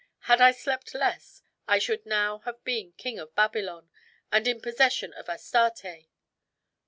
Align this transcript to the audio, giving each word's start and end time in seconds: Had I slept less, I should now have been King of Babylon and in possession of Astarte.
Had 0.21 0.41
I 0.41 0.49
slept 0.51 0.95
less, 0.95 1.43
I 1.67 1.77
should 1.77 2.07
now 2.07 2.39
have 2.39 2.63
been 2.63 2.93
King 2.93 3.19
of 3.19 3.35
Babylon 3.35 3.91
and 4.31 4.47
in 4.47 4.59
possession 4.59 5.13
of 5.13 5.29
Astarte. 5.29 6.07